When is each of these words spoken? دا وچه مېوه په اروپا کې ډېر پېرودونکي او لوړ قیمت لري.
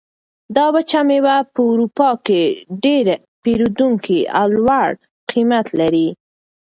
دا 0.55 0.65
وچه 0.75 0.99
مېوه 1.07 1.37
په 1.53 1.59
اروپا 1.71 2.09
کې 2.25 2.41
ډېر 2.83 3.05
پېرودونکي 3.43 4.19
او 4.39 4.47
لوړ 4.65 4.89
قیمت 5.29 5.67
لري. 5.79 6.07